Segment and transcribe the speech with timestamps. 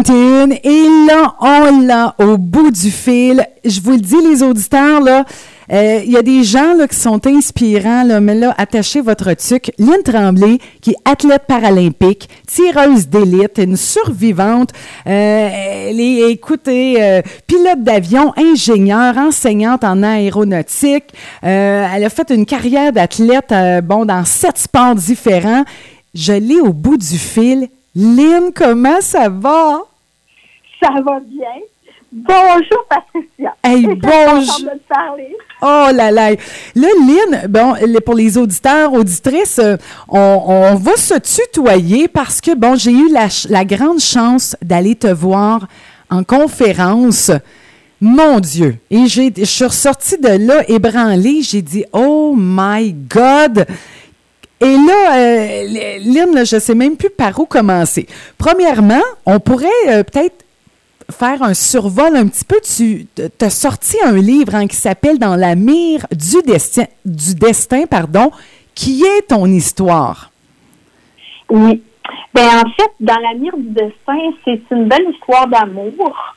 [0.00, 3.44] Et là, on l'a au bout du fil.
[3.64, 5.24] Je vous le dis, les auditeurs, là,
[5.72, 9.34] euh, il y a des gens là, qui sont inspirants, là, mais là, attachez votre
[9.34, 9.72] tuque.
[9.78, 14.70] Lynn Tremblay, qui est athlète paralympique, tireuse d'élite, une survivante.
[15.06, 21.06] Euh, elle est, écoutez, euh, pilote d'avion, ingénieure, enseignante en aéronautique.
[21.42, 23.52] elle a fait une carrière d'athlète,
[23.82, 25.64] bon, dans sept sports différents.
[26.14, 27.68] Je l'ai au bout du fil.
[27.96, 29.87] Lynn, comment ça va?
[30.80, 31.60] Ça va bien.
[32.10, 33.54] Bonjour, Patricia.
[33.62, 34.70] Hey, bonjour.
[35.60, 36.30] Oh là là.
[36.30, 36.36] Là,
[36.74, 37.74] Lynn, bon,
[38.04, 39.76] pour les auditeurs, auditrices, euh,
[40.08, 45.66] on, va se tutoyer parce que, bon, j'ai eu la, grande chance d'aller te voir
[46.10, 47.30] en conférence.
[48.00, 48.76] Mon Dieu!
[48.90, 51.42] Et j'ai, je suis ressortie de là ébranlée.
[51.42, 53.66] J'ai dit, oh my God!
[54.60, 58.06] Et là, euh, Lynn, je ne sais même plus par où commencer.
[58.38, 60.44] Premièrement, on pourrait euh, peut-être
[61.10, 62.56] faire un survol un petit peu.
[62.62, 63.06] Tu
[63.40, 68.30] as sorti un livre hein, qui s'appelle Dans la mire du destin, du destin pardon,
[68.74, 70.30] qui est ton histoire?
[71.50, 71.82] Oui.
[72.34, 76.34] Ben, en fait, Dans la mire du destin, c'est une belle histoire d'amour.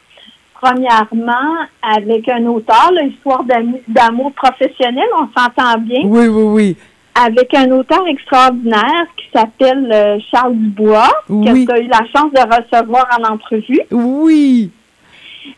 [0.61, 3.43] Premièrement, avec un auteur, l'histoire
[3.87, 6.01] d'amour professionnel, on s'entend bien.
[6.03, 6.77] Oui, oui, oui
[7.15, 12.31] avec un auteur extraordinaire qui s'appelle euh, Charles Dubois, que tu as eu la chance
[12.33, 13.81] de recevoir en entrevue.
[13.91, 14.71] Oui.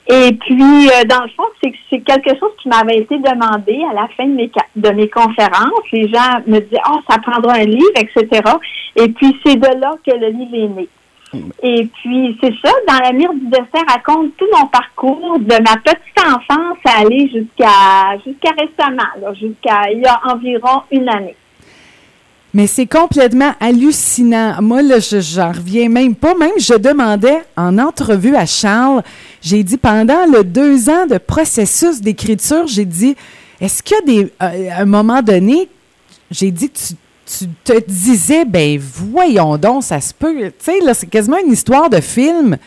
[0.08, 4.08] Et puis, euh, dans le fond, c'est quelque chose qui m'avait été demandé à la
[4.16, 5.92] fin de mes, de mes conférences.
[5.92, 8.42] Les gens me disaient, oh, ça prendra un livre, etc.
[8.96, 10.88] Et puis, c'est de là que le livre est né.
[11.64, 15.78] Et puis, c'est ça, dans la mire du dessin, raconte tout mon parcours de ma
[15.78, 21.36] petite enfance à aller jusqu'à jusqu'à récemment, jusqu'à il y a environ une année.
[22.54, 24.62] Mais c'est complètement hallucinant.
[24.62, 26.36] Moi, là, je j'en reviens même pas.
[26.36, 29.02] Même, je demandais en entrevue à Charles,
[29.42, 33.16] j'ai dit pendant le deux ans de processus d'écriture, j'ai dit,
[33.60, 35.68] est-ce qu'il y a des, euh, un moment donné,
[36.30, 36.94] j'ai dit, tu,
[37.26, 40.52] tu te disais, ben voyons donc, ça se peut.
[40.52, 42.58] Tu sais, là, c'est quasiment une histoire de film.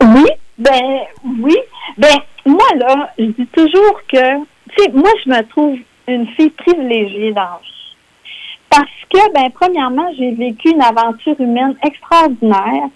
[0.00, 1.00] Oui, ben
[1.42, 1.56] oui.
[1.96, 2.14] Ben,
[2.46, 5.78] moi, là, je dis toujours que, tu sais, moi, je me trouve
[6.08, 7.60] une fille privilégiée dans
[8.70, 12.88] Parce que, ben, premièrement, j'ai vécu une aventure humaine extraordinaire.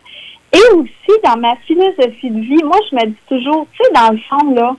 [0.53, 4.11] Et aussi, dans ma philosophie de vie, moi, je me dis toujours, tu sais, dans
[4.11, 4.77] le fond, là,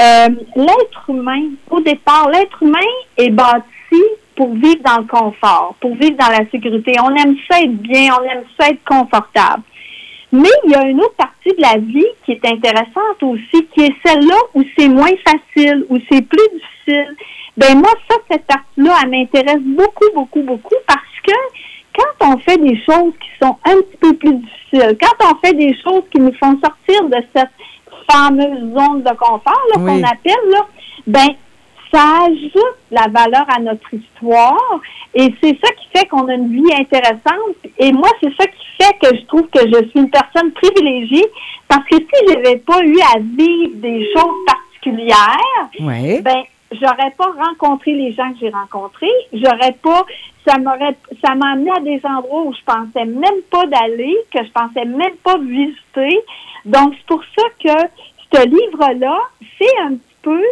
[0.00, 2.78] euh, l'être humain, au départ, l'être humain
[3.18, 4.02] est bâti
[4.34, 6.94] pour vivre dans le confort, pour vivre dans la sécurité.
[7.02, 9.62] On aime ça être bien, on aime ça être confortable.
[10.32, 13.82] Mais il y a une autre partie de la vie qui est intéressante aussi, qui
[13.82, 17.16] est celle-là où c'est moins facile, où c'est plus difficile,
[17.60, 21.32] ben moi, ça, cette partie-là, elle m'intéresse beaucoup, beaucoup, beaucoup parce que
[21.94, 25.52] quand on fait des choses qui sont un petit peu plus difficiles, quand on fait
[25.52, 27.50] des choses qui nous font sortir de cette
[28.10, 30.66] fameuse zone de confort qu'on appelle, là,
[31.06, 31.28] ben
[31.92, 34.80] ça ajoute la valeur à notre histoire
[35.14, 37.56] et c'est ça qui fait qu'on a une vie intéressante.
[37.78, 41.26] Et moi, c'est ça qui fait que je trouve que je suis une personne privilégiée
[41.68, 45.68] parce que si je n'avais pas eu à vivre des choses particulières,
[46.22, 50.04] ben j'aurais pas rencontré les gens que j'ai rencontrés, j'aurais pas,
[50.46, 54.44] ça m'aurait, ça m'a amené à des endroits où je pensais même pas d'aller, que
[54.44, 56.20] je pensais même pas visiter.
[56.64, 57.88] Donc c'est pour ça que
[58.32, 59.18] ce livre-là,
[59.58, 60.42] c'est un petit peu,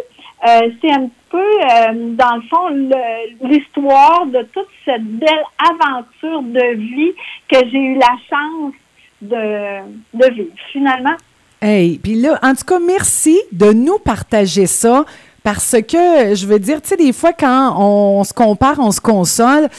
[0.47, 6.41] euh, c'est un petit peu euh, dans le fond l'histoire de toute cette belle aventure
[6.41, 7.13] de vie
[7.47, 8.73] que j'ai eu la chance
[9.21, 9.79] de,
[10.13, 11.15] de vivre finalement.
[11.61, 15.03] Hey, puis là, en tout cas, merci de nous partager ça.
[15.43, 19.01] Parce que, je veux dire, tu sais, des fois, quand on, se compare, on se
[19.01, 19.69] console.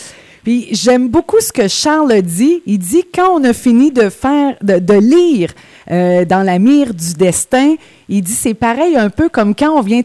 [0.43, 2.63] Puis j'aime beaucoup ce que Charles dit.
[2.65, 5.51] Il dit quand on a fini de faire, de, lire
[5.91, 7.75] euh, dans la mire du destin,
[8.09, 10.01] il dit c'est pareil un peu comme quand on vient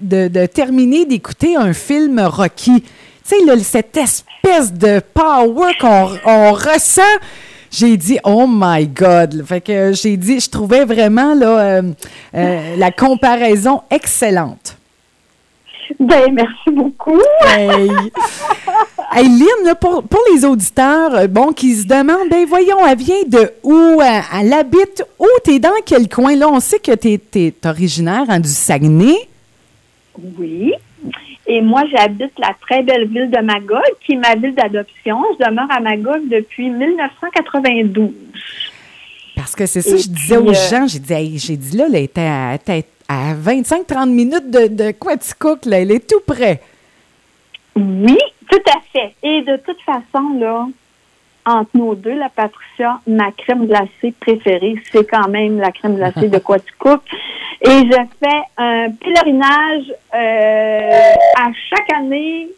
[0.00, 2.82] de, terminer d'écouter un film Rocky.
[3.28, 7.02] Tu sais, cette espèce de power qu'on ressent.
[7.72, 9.44] J'ai dit oh my God.
[9.46, 11.82] Fait que j'ai dit, je trouvais vraiment là euh,
[12.34, 14.76] euh, la comparaison excellente.
[15.98, 17.20] Ben, merci beaucoup.
[17.46, 17.90] hey.
[19.12, 20.04] hey Lynn, pour,
[20.34, 24.00] les auditeurs euh, bon, qui se demandent, ben voyons, elle vient de où?
[24.00, 25.26] Elle, habite où?
[25.44, 26.34] T'es dans quel coin?
[26.36, 29.28] Là, on sait que tu es, originaire hein, du Saguenay.
[30.38, 30.72] Oui.
[31.46, 35.18] Et moi, j'habite la très belle ville de Magog, qui est ma ville d'adoption.
[35.38, 38.10] Je demeure à Magog depuis 1992.
[39.34, 41.96] Parce que c'est ça, je disais aux euh, gens, j'ai dit, j'ai dit là, elle
[41.96, 45.80] était à, à 25-30 minutes de, de Quaticook, là.
[45.80, 46.60] Elle est tout près.
[47.76, 48.18] Oui,
[48.50, 49.14] tout à fait.
[49.22, 50.66] Et de toute façon, là,
[51.44, 56.28] entre nos deux, la Patricia, ma crème glacée préférée, c'est quand même la crème glacée
[56.28, 57.02] de Quaticook.
[57.62, 62.48] Et je fais un pèlerinage euh, à chaque année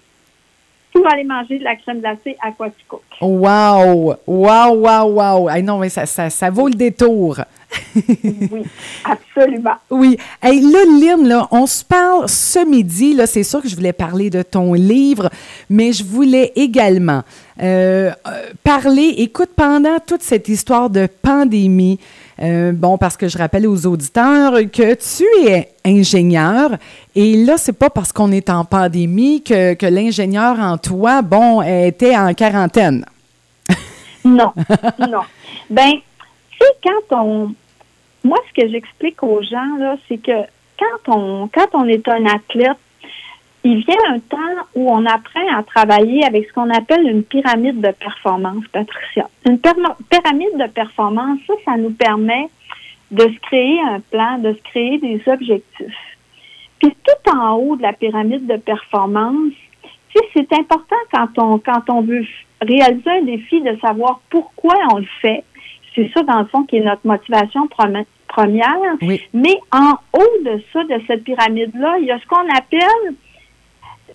[0.94, 3.02] pour aller manger de la crème glacée à Quaticook.
[3.20, 4.14] Wow!
[4.26, 5.50] Wow, wow, wow!
[5.50, 7.41] Hey, non, mais ça, ça, ça vaut le détour.
[7.96, 8.62] oui,
[9.05, 9.75] absolument.
[9.91, 10.17] Oui.
[10.41, 13.14] Hey, là, Lynn, là, on se parle ce midi.
[13.14, 15.31] Là, c'est sûr que je voulais parler de ton livre,
[15.69, 17.23] mais je voulais également
[17.61, 21.99] euh, euh, parler, écoute, pendant toute cette histoire de pandémie,
[22.42, 26.70] euh, bon, parce que je rappelle aux auditeurs que tu es ingénieur
[27.14, 31.62] et là, c'est pas parce qu'on est en pandémie que, que l'ingénieur en toi, bon,
[31.62, 33.04] était en quarantaine.
[34.25, 34.52] non,
[34.98, 35.22] non.
[35.70, 35.92] Ben,
[36.50, 37.54] tu sais, quand on,
[38.25, 40.46] moi, ce que j'explique aux gens, là, c'est que
[40.78, 42.78] quand on, quand on est un athlète,
[43.64, 47.81] il vient un temps où on apprend à travailler avec ce qu'on appelle une pyramide
[47.81, 49.28] de performance, Patricia.
[49.46, 52.49] Une pyramide de performance, ça, ça nous permet
[53.11, 56.16] de se créer un plan, de se créer des objectifs.
[56.78, 59.52] Puis tout en haut de la pyramide de performance,
[60.34, 62.25] c'est important quand on, quand on veut
[62.60, 65.43] réaliser un défi de savoir pourquoi on le fait.
[65.94, 67.69] C'est ça, dans le fond, qui est notre motivation
[68.28, 68.76] première.
[69.32, 73.14] Mais en haut de ça, de cette pyramide-là, il y a ce qu'on appelle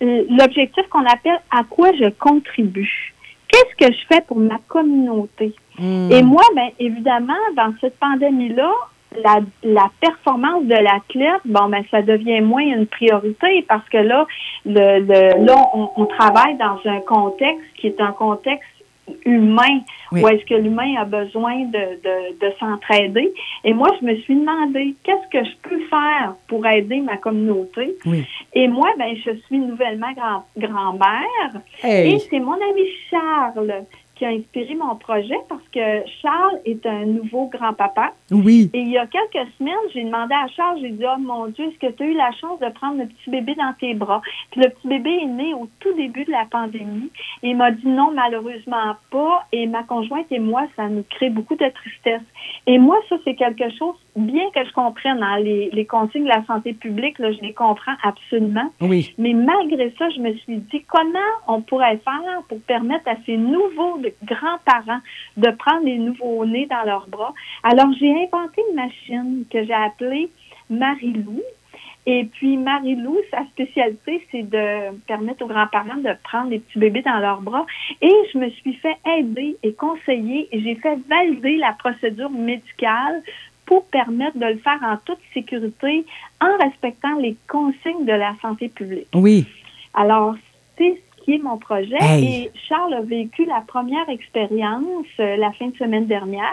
[0.00, 3.12] l'objectif qu'on appelle à quoi je contribue.
[3.48, 5.54] Qu'est-ce que je fais pour ma communauté?
[5.78, 6.10] Hmm.
[6.10, 8.72] Et moi, bien évidemment, dans cette pandémie-là,
[9.24, 14.26] la, la performance de l'athlète, bon, ben, ça devient moins une priorité parce que là,
[14.64, 18.68] le, le là, on, on travaille dans un contexte qui est un contexte
[19.24, 19.80] humain
[20.12, 23.32] ou est-ce que l'humain a besoin de, de, de s'entraider.
[23.64, 27.96] Et moi, je me suis demandé qu'est-ce que je peux faire pour aider ma communauté?
[28.54, 31.62] Et moi, ben, je suis nouvellement grand, grand-mère.
[31.84, 33.84] Et c'est mon ami Charles
[34.20, 38.12] qui a inspiré mon projet parce que Charles est un nouveau grand-papa.
[38.30, 38.70] Oui.
[38.74, 41.64] Et il y a quelques semaines, j'ai demandé à Charles, j'ai dit, oh mon Dieu,
[41.64, 44.20] est-ce que tu as eu la chance de prendre le petit bébé dans tes bras?
[44.50, 47.10] Puis le petit bébé est né au tout début de la pandémie.
[47.42, 49.46] Et il m'a dit non, malheureusement pas.
[49.52, 52.20] Et ma conjointe et moi, ça nous crée beaucoup de tristesse.
[52.66, 56.28] Et moi, ça, c'est quelque chose, bien que je comprenne hein, les, les consignes de
[56.28, 58.70] la santé publique, là, je les comprends absolument.
[58.82, 59.14] Oui.
[59.16, 61.18] Mais malgré ça, je me suis dit, comment
[61.48, 65.00] on pourrait faire pour permettre à ces nouveaux grands-parents
[65.36, 67.34] de prendre les nouveaux-nés dans leurs bras?
[67.62, 70.30] Alors, j'ai inventé une machine que j'ai appelée
[70.68, 71.40] Marilou.
[72.06, 77.02] Et puis, Marie-Lou, sa spécialité, c'est de permettre aux grands-parents de prendre les petits bébés
[77.02, 77.66] dans leurs bras.
[78.00, 83.22] Et je me suis fait aider et conseiller et j'ai fait valider la procédure médicale
[83.66, 86.04] pour permettre de le faire en toute sécurité
[86.40, 89.06] en respectant les consignes de la santé publique.
[89.14, 89.46] Oui.
[89.94, 90.34] Alors,
[90.78, 91.96] c'est qui est mon projet.
[92.18, 96.50] Et Charles a vécu la première expérience euh, la fin de semaine dernière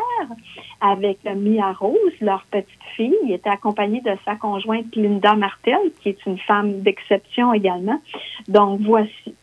[0.81, 3.15] avec Mia Rose, leur petite fille.
[3.25, 8.01] Il était accompagné de sa conjointe Linda Martel, qui est une femme d'exception également.
[8.47, 9.33] Donc, voici.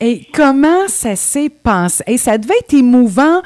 [0.00, 2.02] Et comment ça s'est passé?
[2.06, 3.42] Et ça devait être émouvant.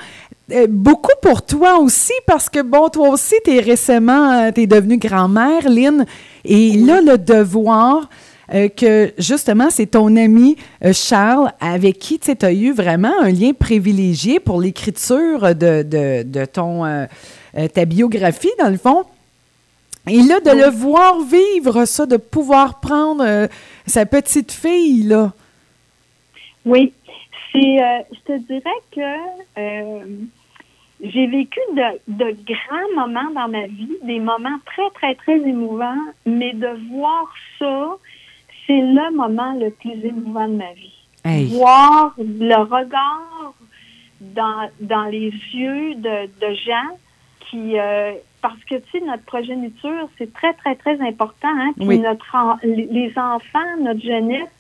[0.53, 4.61] Euh, beaucoup pour toi aussi, parce que, bon, toi aussi, tu es récemment, euh, tu
[4.61, 6.05] es devenue grand-mère, Lynn,
[6.45, 8.11] et là, le devoir,
[8.53, 13.31] euh, que justement, c'est ton ami euh, Charles avec qui tu as eu vraiment un
[13.31, 17.07] lien privilégié pour l'écriture de, de, ton euh,
[17.73, 19.05] ta biographie, dans le fond.
[20.07, 23.49] Et là, de le voir vivre ça, de pouvoir prendre
[23.87, 25.33] sa petite fille, là.
[26.67, 26.93] Oui.
[27.53, 27.79] C'est,
[28.13, 30.17] je te dirais que
[31.01, 36.01] j'ai vécu de, de, grands moments dans ma vie, des moments très, très, très émouvants,
[36.27, 37.97] mais de voir ça,
[38.67, 40.93] c'est le moment le plus émouvant de ma vie.
[41.57, 43.55] Voir le regard
[44.21, 46.99] dans, dans les yeux de, de gens
[47.51, 51.49] qui, euh, parce que, tu sais, notre progéniture, c'est très, très, très important.
[51.49, 51.73] Hein?
[51.77, 54.51] Puis notre, les enfants, notre jeunesse,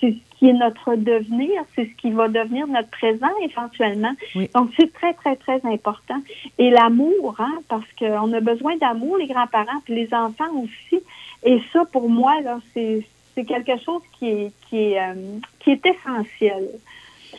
[0.00, 4.12] c'est ce qui est notre devenir, c'est ce qui va devenir notre présent éventuellement.
[4.54, 6.20] Donc, c'est très, très, très important.
[6.58, 11.02] Et l'amour, hein, parce qu'on a besoin d'amour, les grands-parents, puis les enfants aussi.
[11.44, 15.14] Et ça, pour moi, là, c'est c'est quelque chose qui est, qui est, euh,
[15.60, 16.68] qui est essentiel.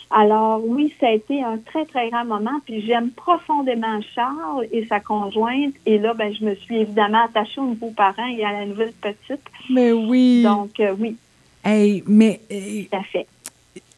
[0.09, 2.59] Alors oui, ça a été un très, très grand moment.
[2.65, 5.73] Puis j'aime profondément Charles et sa conjointe.
[5.85, 8.93] Et là, ben, je me suis évidemment attachée aux nouveaux parents et à la nouvelle
[8.93, 9.41] petite.
[9.69, 10.43] Mais oui.
[10.43, 11.15] Donc euh, oui.
[11.63, 12.41] Hey, mais.
[12.49, 13.27] Tout à fait.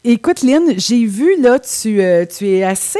[0.07, 2.99] Écoute, Lynn, j'ai vu, là, tu, euh, tu es assez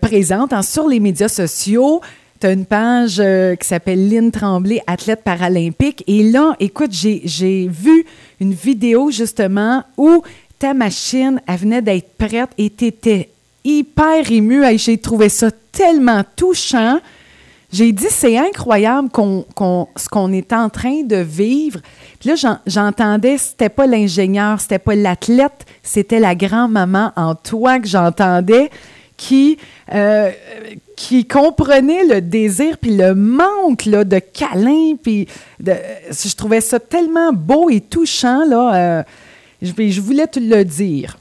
[0.00, 2.00] présente hein, sur les médias sociaux.
[2.40, 6.04] Tu as une page euh, qui s'appelle Lynn Tremblay, athlète paralympique.
[6.06, 8.06] Et là, écoute, j'ai vu
[8.40, 10.22] une vidéo justement où
[10.58, 13.30] ta machine, elle venait d'être prête et tu étais
[13.64, 14.62] hyper émue.
[14.78, 17.00] J'ai trouvé ça tellement touchant.
[17.72, 19.44] J'ai dit, c'est incroyable qu'on,
[19.96, 21.80] ce qu'on est en train de vivre.
[22.24, 22.34] Là,
[22.66, 28.70] j'entendais, c'était pas l'ingénieur, c'était pas l'athlète, c'était la grand-maman en toi que j'entendais
[29.18, 29.58] qui,
[29.92, 30.30] euh,
[30.96, 34.94] qui comprenait le désir puis le manque là, de câlin.
[35.02, 35.28] Puis
[35.60, 38.46] je trouvais ça tellement beau et touchant.
[38.46, 39.02] Là, euh,
[39.60, 41.18] je, je voulais te le dire.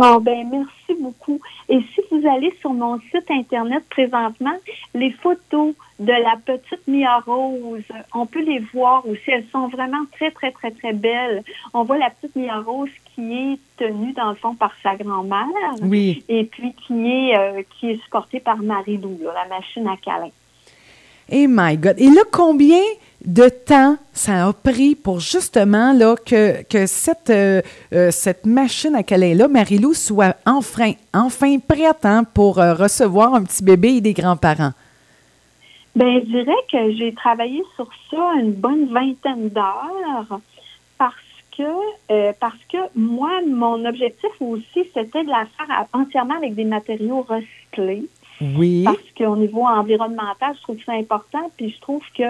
[0.00, 1.40] Oh, ben merci beaucoup.
[1.68, 4.56] Et si vous allez sur mon site Internet présentement,
[4.94, 7.82] les photos de la petite Mia Rose,
[8.14, 9.22] on peut les voir aussi.
[9.28, 11.42] Elles sont vraiment très, très, très, très belles.
[11.72, 15.48] On voit la petite Mia Rose qui est tenue, dans le fond, par sa grand-mère.
[15.82, 16.24] Oui.
[16.28, 20.30] Et puis qui est, euh, qui est supportée par Marie-Lou, la machine à câlin.
[21.28, 21.94] Eh my God.
[21.98, 22.82] Et là, combien
[23.24, 27.62] de temps ça a pris pour justement là, que, que cette, euh,
[27.92, 33.44] euh, cette machine à câlin-là, Marie-Lou, soit enfin, enfin prête hein, pour euh, recevoir un
[33.44, 34.72] petit bébé et des grands-parents?
[35.96, 40.40] Bien, je dirais que j'ai travaillé sur ça une bonne vingtaine d'heures
[40.98, 41.14] parce
[41.56, 47.24] que parce que moi, mon objectif aussi, c'était de la faire entièrement avec des matériaux
[47.28, 48.08] recyclés.
[48.40, 48.84] Oui.
[48.84, 51.50] Parce qu'au niveau environnemental, je trouve ça important.
[51.56, 52.22] Puis je trouve que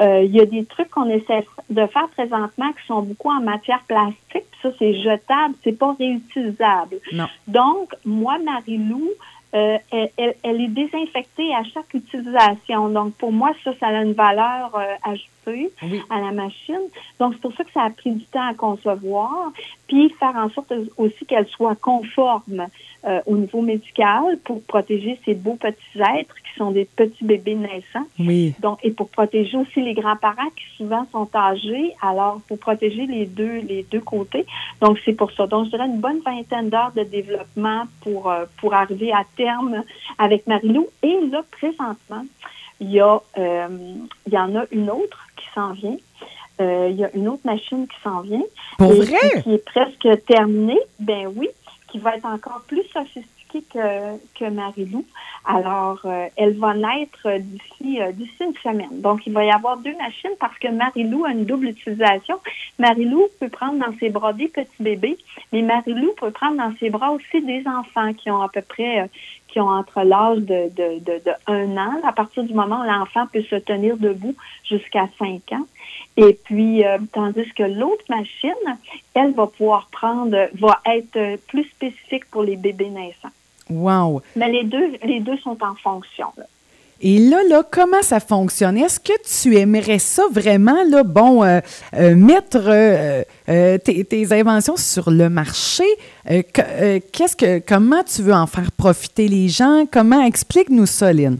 [0.00, 3.40] euh, il y a des trucs qu'on essaie de faire présentement qui sont beaucoup en
[3.40, 4.16] matière plastique.
[4.32, 6.98] Puis ça, c'est jetable, c'est pas réutilisable.
[7.12, 7.26] Non.
[7.48, 9.10] Donc, moi, Marie-Lou,
[9.52, 12.88] euh, elle, elle, est désinfectée à chaque utilisation.
[12.88, 15.72] Donc, pour moi, ça, ça a une valeur euh, ajoutée
[16.08, 16.80] à la machine.
[17.18, 19.50] Donc, c'est pour ça que ça a pris du temps à concevoir,
[19.90, 22.66] puis faire en sorte aussi qu'elle soit conforme
[23.04, 27.56] euh, au niveau médical pour protéger ces beaux petits êtres qui sont des petits bébés
[27.56, 28.06] naissants.
[28.20, 28.54] Oui.
[28.60, 33.26] Donc, et pour protéger aussi les grands-parents qui souvent sont âgés, alors pour protéger les
[33.26, 34.46] deux, les deux côtés.
[34.80, 35.48] Donc, c'est pour ça.
[35.48, 39.82] Donc, je dirais une bonne vingtaine d'heures de développement pour, euh, pour arriver à terme
[40.18, 40.86] avec Marilou.
[41.02, 42.24] Et là, présentement,
[42.80, 43.68] il y, a, euh,
[44.26, 45.96] il y en a une autre qui s'en vient.
[46.60, 48.42] Il y a une autre machine qui s'en vient.
[48.78, 49.42] Pour vrai?
[49.42, 50.80] Qui est presque terminée.
[50.98, 51.48] Ben oui
[51.90, 55.04] qui va être encore plus sophistiquée que, que Marie-Lou.
[55.44, 59.00] Alors, euh, elle va naître d'ici euh, d'ici une semaine.
[59.00, 62.38] Donc, il va y avoir deux machines parce que Marie-Lou a une double utilisation.
[62.78, 65.18] Marie-Lou peut prendre dans ses bras des petits bébés,
[65.52, 69.00] mais Marie-Lou peut prendre dans ses bras aussi des enfants qui ont à peu près,
[69.00, 69.06] euh,
[69.50, 72.84] qui ont entre l'âge de, de, de, de, un an, à partir du moment où
[72.84, 75.66] l'enfant peut se tenir debout jusqu'à cinq ans.
[76.16, 78.78] Et puis, euh, tandis que l'autre machine,
[79.14, 83.30] elle va pouvoir prendre, va être plus spécifique pour les bébés naissants.
[83.68, 84.22] Wow.
[84.36, 86.26] Mais les deux, les deux sont en fonction.
[87.02, 88.76] Et là, là, comment ça fonctionne?
[88.76, 91.60] Est-ce que tu aimerais ça vraiment, là, bon, euh,
[91.94, 93.24] euh, mettre
[93.78, 95.84] tes, tes, inventions sur le marché?
[96.26, 99.84] qu'est-ce que, comment tu veux en faire profiter les gens?
[99.90, 100.22] Comment?
[100.22, 101.38] Explique-nous ça, Lynn?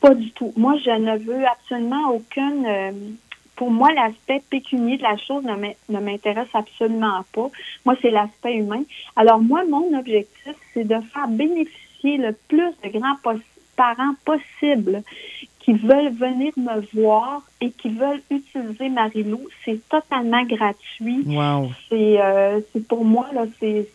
[0.00, 0.52] Pas du tout.
[0.56, 3.16] Moi, je ne veux absolument aucune
[3.60, 7.50] pour moi, l'aspect pécunier de la chose ne m'intéresse absolument pas.
[7.84, 8.84] Moi, c'est l'aspect humain.
[9.16, 13.49] Alors, moi, mon objectif, c'est de faire bénéficier le plus de grands-parents possible
[15.60, 21.22] qui veulent venir me voir et qui veulent utiliser Marilou, c'est totalement gratuit.
[21.26, 21.70] Wow.
[21.88, 23.86] C'est euh, pour moi là, c'est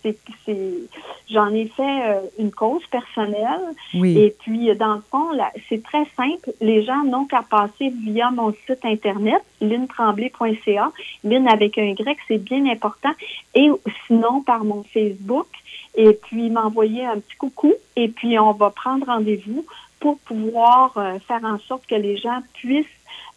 [1.30, 3.74] j'en ai fait euh, une cause personnelle.
[3.96, 4.18] Oui.
[4.18, 5.32] Et puis dans le fond
[5.68, 6.52] c'est très simple.
[6.62, 10.92] Les gens n'ont qu'à passer via mon site internet lintremblay.ca,
[11.24, 13.12] lin avec un Y, c'est bien important.
[13.56, 13.70] Et
[14.06, 15.48] sinon par mon Facebook.
[15.96, 17.74] Et puis m'envoyer un petit coucou.
[17.96, 19.66] Et puis on va prendre rendez-vous
[20.00, 22.86] pour pouvoir euh, faire en sorte que les gens puissent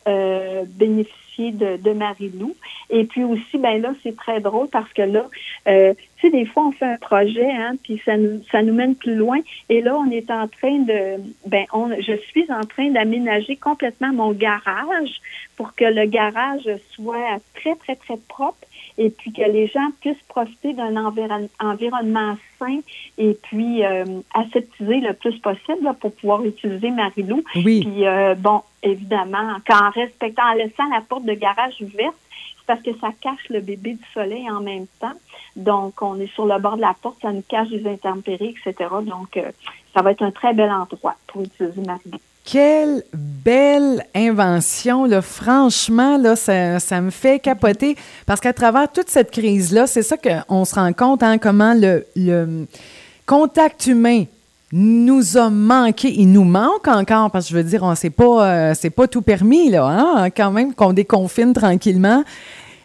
[0.07, 2.55] euh, bénéficier de, de Marie-Lou.
[2.91, 5.27] Et puis aussi, ben là, c'est très drôle parce que là,
[5.69, 8.75] euh, tu sais, des fois, on fait un projet, hein, puis ça nous, ça nous
[8.75, 9.39] mène plus loin.
[9.69, 14.13] Et là, on est en train de, ben, on, je suis en train d'aménager complètement
[14.13, 15.21] mon garage
[15.57, 18.67] pour que le garage soit très, très, très propre
[18.99, 22.81] et puis que les gens puissent profiter d'un environnement sain
[23.17, 27.43] et puis euh, aseptisé le plus possible pour pouvoir utiliser Marilou.
[27.55, 27.85] Oui.
[27.85, 32.17] Puis euh, bon, évidemment, en respectant, en laissant la porte de garage ouverte,
[32.59, 35.15] c'est parce que ça cache le bébé du soleil en même temps.
[35.55, 38.91] Donc, on est sur le bord de la porte, ça nous cache des intempéries, etc.
[39.03, 39.51] Donc, euh,
[39.95, 42.19] ça va être un très bel endroit pour utiliser Marilou.
[42.51, 45.07] Quelle belle invention.
[45.21, 50.65] Franchement, là, ça, me fait capoter parce qu'à travers toute cette crise-là, c'est ça qu'on
[50.65, 52.07] se rend compte, hein, comment le,
[53.27, 54.25] contact humain
[54.73, 56.11] nous a manqué.
[56.11, 59.07] Il nous manque encore parce que je veux dire, on sait pas, euh, c'est pas
[59.07, 62.25] tout permis, là, hein, quand même, qu'on déconfine tranquillement.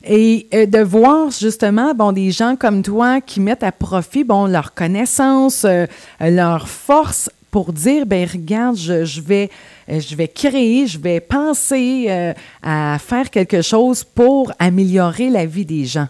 [0.06, 4.46] Et euh, de voir justement, bon, des gens comme toi qui mettent à profit, bon,
[4.46, 5.86] leur connaissance, euh,
[6.20, 9.50] leur force pour dire, ben regarde, je, vais,
[9.88, 12.34] euh, je vais créer, je vais penser
[12.64, 16.08] à faire quelque chose pour améliorer la vie des gens.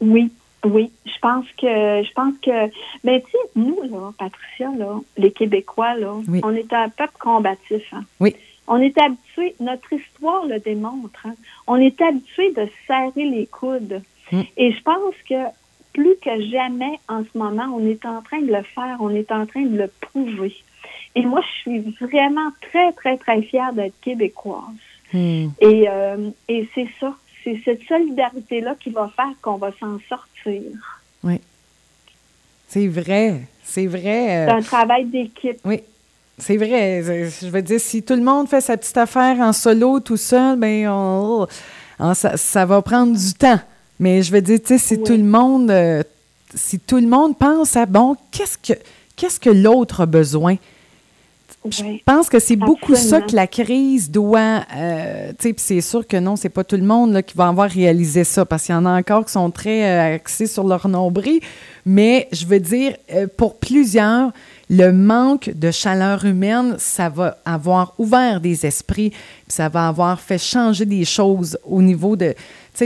[0.00, 0.30] Oui,
[0.64, 2.66] oui, je pense que je pense que
[3.02, 7.82] ben tu sais, nous là, Patricia là, les Québécois là, on est un peuple combatif.
[7.92, 8.04] Hein?
[8.20, 8.34] Oui.
[8.66, 11.26] On est habitué, notre histoire le démontre.
[11.26, 11.34] Hein?
[11.66, 14.02] On est habitué de serrer les coudes.
[14.30, 14.42] Mm.
[14.58, 15.34] Et je pense que
[15.98, 19.32] plus que jamais en ce moment, on est en train de le faire, on est
[19.32, 20.54] en train de le prouver.
[21.16, 24.62] Et moi, je suis vraiment très, très, très fière d'être québécoise.
[25.12, 25.48] Mm.
[25.60, 30.62] Et, euh, et c'est ça, c'est cette solidarité-là qui va faire qu'on va s'en sortir.
[31.24, 31.40] Oui.
[32.68, 34.36] C'est vrai, c'est vrai.
[34.36, 35.58] Euh, c'est un travail d'équipe.
[35.64, 35.82] Oui,
[36.36, 37.02] c'est vrai.
[37.02, 40.56] Je veux dire, si tout le monde fait sa petite affaire en solo, tout seul,
[40.58, 41.46] ben on,
[42.14, 43.58] ça, va prendre du temps.
[43.98, 46.02] Mais je veux dire, tu sais, si tout le monde, euh,
[46.54, 48.78] si tout le monde pense à bon, qu'est-ce que
[49.16, 50.56] qu'est-ce que l'autre a besoin?
[51.68, 54.62] Je pense que c'est beaucoup ça que la crise doit.
[54.74, 57.48] Euh, tu sais, c'est sûr que non, c'est pas tout le monde là, qui va
[57.48, 60.66] avoir réalisé ça, parce qu'il y en a encore qui sont très euh, axés sur
[60.66, 61.40] leur nombril.
[61.84, 62.94] Mais je veux dire,
[63.36, 64.30] pour plusieurs,
[64.70, 69.12] le manque de chaleur humaine, ça va avoir ouvert des esprits,
[69.48, 72.34] ça va avoir fait changer des choses au niveau de,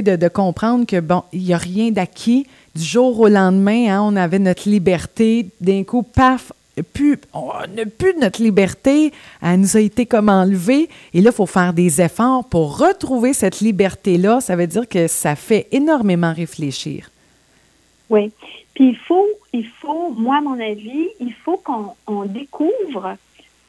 [0.00, 2.46] de, comprendre que, bon, il n'y a rien d'acquis.
[2.74, 5.48] Du jour au lendemain, hein, on avait notre liberté.
[5.60, 6.52] D'un coup, paf,
[6.94, 10.88] plus, on n'a plus notre liberté, elle nous a été comme enlevée.
[11.12, 14.40] Et là, il faut faire des efforts pour retrouver cette liberté-là.
[14.40, 17.10] Ça veut dire que ça fait énormément réfléchir.
[18.08, 18.32] Oui.
[18.74, 23.16] Puis il faut, il faut, moi, à mon avis, il faut qu'on découvre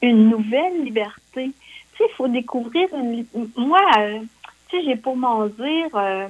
[0.02, 1.52] une nouvelle liberté.
[1.96, 3.26] Tu sais, il faut découvrir une.
[3.58, 4.20] Moi, euh,
[4.74, 6.28] tu sais, j'ai pour m'en dire, euh,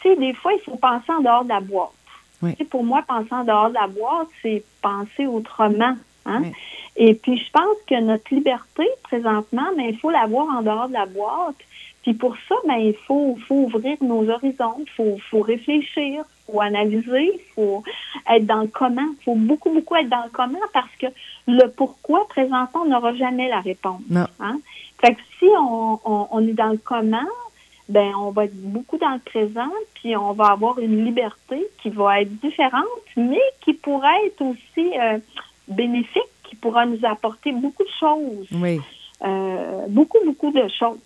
[0.00, 1.90] tu sais, des fois, il faut penser en dehors de la boîte.
[2.42, 5.96] Tu sais, pour moi, penser en dehors de la boîte, c'est penser autrement.
[6.26, 6.42] Hein?
[6.96, 10.94] Et puis, je pense que notre liberté, présentement, mais il faut l'avoir en dehors de
[10.94, 11.56] la boîte.
[12.02, 16.52] Puis pour ça, ben, il faut, faut ouvrir nos horizons, il faut, faut réfléchir, il
[16.52, 17.82] faut analyser, il faut
[18.30, 19.08] être dans le comment.
[19.20, 21.06] Il faut beaucoup, beaucoup être dans le comment parce que
[21.48, 24.02] le pourquoi, présentement, on n'aura jamais la réponse.
[24.08, 24.26] Non.
[24.38, 24.60] Hein?
[25.00, 27.26] Fait que si on, on, est dans le comment,
[27.88, 31.90] ben on va être beaucoup dans le présent, puis on va avoir une liberté qui
[31.90, 32.84] va être différente,
[33.16, 35.18] mais qui pourrait être aussi euh,
[35.68, 38.48] bénéfique, qui pourra nous apporter beaucoup de choses.
[38.52, 38.80] Oui.
[39.24, 40.98] Euh, beaucoup, beaucoup de choses.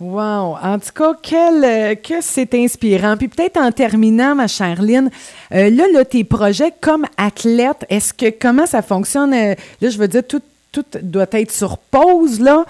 [0.00, 0.56] Wow!
[0.60, 3.16] En tout cas, quel, euh, que c'est inspirant.
[3.16, 5.10] Puis peut-être en terminant, ma chère Lynn,
[5.52, 9.30] euh, là, là, tes projets comme athlète, est-ce que comment ça fonctionne?
[9.30, 12.64] Là, je veux dire, tout, tout doit être sur pause, là.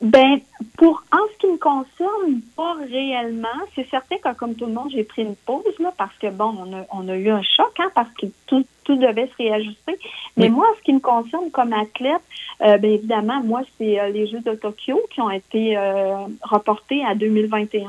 [0.00, 0.40] Ben,
[0.76, 3.48] pour en ce qui me concerne, pas réellement.
[3.74, 6.54] C'est certain que comme tout le monde, j'ai pris une pause là parce que bon,
[6.58, 9.98] on a, on a eu un choc, hein, parce que tout, tout devait se réajuster.
[10.36, 12.22] Mais moi, en ce qui me concerne comme athlète,
[12.62, 17.04] euh, bien évidemment, moi, c'est euh, les Jeux de Tokyo qui ont été euh, reportés
[17.04, 17.88] à 2021.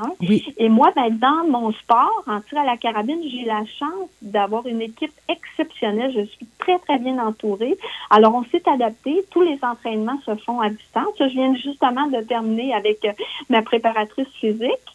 [0.56, 4.66] Et moi, ben, dans mon sport, en tir à la carabine, j'ai la chance d'avoir
[4.66, 6.12] une équipe exceptionnelle.
[6.14, 7.76] Je suis très, très bien entourée.
[8.10, 9.24] Alors, on s'est adapté.
[9.30, 11.14] Tous les entraînements se font à distance.
[11.18, 13.06] Je viens justement de terminer avec
[13.48, 14.92] ma préparatrice physique.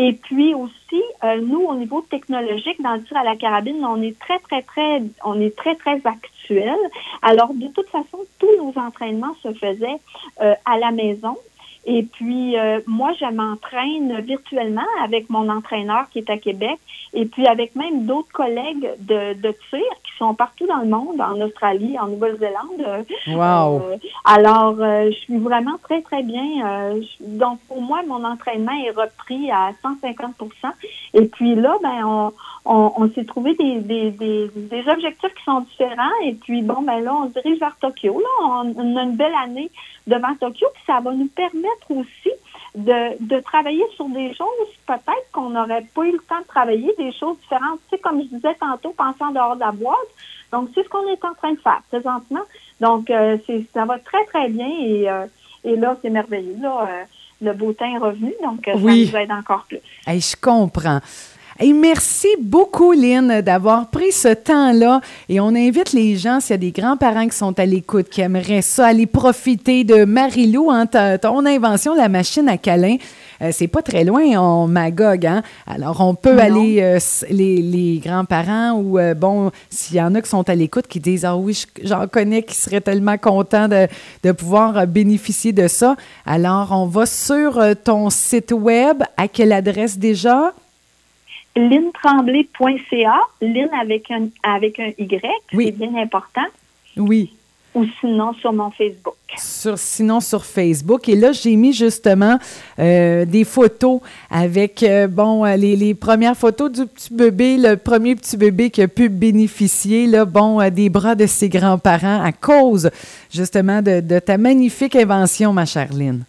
[0.00, 4.00] Et puis aussi, euh, nous, au niveau technologique, dans le tir à la carabine, on
[4.00, 6.76] est très, très, très, on est très, très actuel.
[7.20, 9.98] Alors, de toute façon, tous nos entraînements se faisaient
[10.40, 11.36] euh, à la maison.
[11.84, 16.78] Et puis, euh, moi, je m'entraîne virtuellement avec mon entraîneur qui est à Québec
[17.12, 19.82] et puis avec même d'autres collègues de, de tir
[20.18, 23.06] sont partout dans le monde, en Australie, en Nouvelle-Zélande.
[23.28, 23.82] Wow!
[23.82, 26.94] Euh, alors, euh, je suis vraiment très, très bien.
[27.20, 30.72] donc, pour moi, mon entraînement est repris à 150%
[31.14, 32.32] Et puis là, ben,
[32.64, 36.10] on, on, s'est trouvé des, des, des, des, objectifs qui sont différents.
[36.24, 38.20] Et puis, bon, ben là, on se dirige vers Tokyo.
[38.20, 39.70] Là, on, a une belle année
[40.06, 40.66] devant Tokyo.
[40.74, 42.30] Puis ça va nous permettre aussi
[42.78, 46.92] de, de travailler sur des choses peut-être qu'on n'aurait pas eu le temps de travailler,
[46.96, 47.80] des choses différentes.
[47.88, 49.96] Tu sais, comme je disais tantôt, pensant dehors de la boîte.
[50.52, 52.40] Donc, c'est ce qu'on est en train de faire présentement.
[52.80, 54.68] Donc, euh, c'est, ça va très, très bien.
[54.80, 55.26] Et, euh,
[55.64, 56.56] et là, c'est merveilleux.
[56.60, 57.04] Là, euh,
[57.42, 59.78] le beau temps est revenu, donc ça nous aide encore plus.
[60.20, 61.00] je comprends.
[61.60, 65.00] Et merci beaucoup, Lynn, d'avoir pris ce temps-là.
[65.28, 68.20] Et on invite les gens, s'il y a des grands-parents qui sont à l'écoute, qui
[68.20, 72.98] aimeraient ça, aller profiter de Marilou, hein, ton invention, la machine à câlin.
[73.42, 75.42] euh, c'est pas très loin, on Magog, hein?
[75.66, 80.48] Alors, on peut aller, euh, les, grands-parents ou, bon, s'il y en a qui sont
[80.48, 83.88] à l'écoute, qui disent, ah oui, j'en connais qui seraient tellement contents de,
[84.22, 85.96] de, pouvoir bénéficier de ça.
[86.24, 89.02] Alors, on va sur ton site web.
[89.16, 90.52] À quelle adresse déjà?
[91.58, 95.20] lintremblay.ca, Lynn avec un, avec un Y,
[95.52, 96.46] c'est bien important.
[96.96, 97.34] Oui.
[97.74, 99.14] Ou sinon sur mon Facebook.
[99.36, 101.08] Sur, sinon sur Facebook.
[101.08, 102.38] Et là, j'ai mis justement
[102.78, 108.16] euh, des photos avec, euh, bon, euh, les, premières photos du petit bébé, le premier
[108.16, 112.90] petit bébé qui a pu bénéficier, là, bon, des bras de ses grands-parents à cause
[113.30, 116.24] justement de, de ta magnifique invention, ma chère Lynn.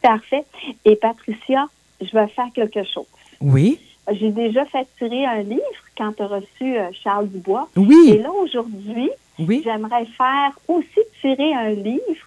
[0.00, 0.44] Parfait.
[0.84, 1.66] Et Patricia,
[2.00, 3.06] je vais faire quelque chose.
[3.40, 3.78] Oui.
[4.12, 5.62] J'ai déjà fait tirer un livre
[5.96, 7.68] quand tu as reçu euh, Charles Dubois.
[7.76, 8.12] Oui.
[8.14, 12.26] Et là, aujourd'hui, j'aimerais faire aussi tirer un livre.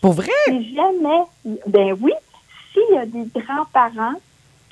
[0.00, 0.28] Pour vrai?
[0.46, 1.22] Si jamais,
[1.66, 2.12] ben oui,
[2.72, 4.20] s'il y a des grands-parents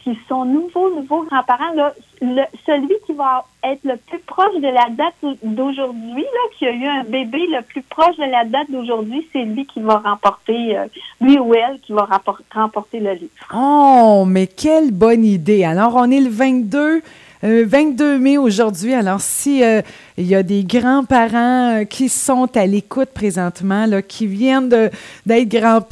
[0.03, 5.15] qui sont nouveaux, nouveaux grands-parents, celui qui va être le plus proche de la date
[5.43, 6.25] d'aujourd'hui,
[6.59, 9.81] qui a eu un bébé le plus proche de la date d'aujourd'hui, c'est lui qui
[9.81, 10.87] va remporter, euh,
[11.21, 12.09] lui ou elle, qui va
[12.53, 13.31] remporter le livre.
[13.55, 15.65] Oh, mais quelle bonne idée.
[15.65, 17.03] Alors, on est le 22
[17.43, 18.95] 22 euh, mai aujourd'hui.
[18.95, 19.83] Alors, si euh,
[20.17, 25.87] il y a des grands-parents euh, qui sont à l'écoute présentement, qui viennent d'être grands,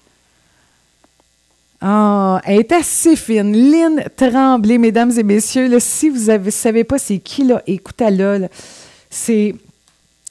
[1.84, 3.52] Ah, elle est assez fine.
[3.52, 8.48] Lynn Tremblay, mesdames et messieurs, si vous ne savez pas c'est qui, là, écoutez-la.
[9.10, 9.56] c'est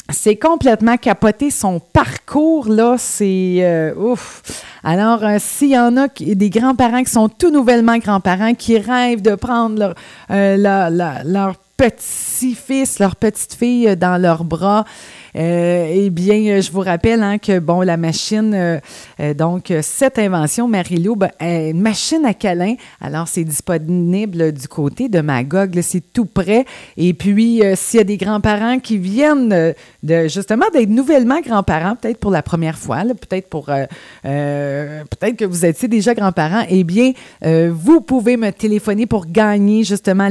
[0.10, 1.52] c'est complètement capoté.
[1.52, 4.42] Son parcours, là, c'est euh, ouf.
[4.84, 9.22] Alors, euh, s'il y en a des grands-parents qui sont tout nouvellement grands-parents, qui rêvent
[9.22, 9.96] de prendre leur,
[10.32, 14.86] euh, leur petit-fils, leur petite-fille dans leurs bras,
[15.34, 18.80] eh bien, je vous rappelle hein, que, bon, la machine, euh,
[19.20, 22.76] euh, donc, cette invention, Marilou, ben, une machine à câlin.
[23.00, 25.80] Alors, c'est disponible du côté de Magog.
[25.82, 26.66] C'est tout prêt.
[26.98, 32.18] Et puis, s'il y a des grands-parents qui viennent de, justement, d'être nouvellement grands-parents, peut-être
[32.18, 38.02] pour la première fois, peut-être pour, peut-être que vous étiez déjà grands-parents, eh bien, vous
[38.02, 40.28] pouvez me téléphoner pour gagner, justement,